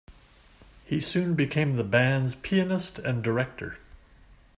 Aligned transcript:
He 0.83 0.99
soon 0.99 1.35
became 1.35 1.75
the 1.75 1.83
band's 1.83 2.33
pianist 2.33 2.97
and 2.97 3.23
director. 3.23 3.77